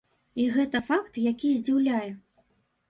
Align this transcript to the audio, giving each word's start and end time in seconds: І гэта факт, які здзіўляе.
І 0.43 0.47
гэта 0.55 0.81
факт, 0.89 1.21
які 1.31 1.55
здзіўляе. 1.61 2.05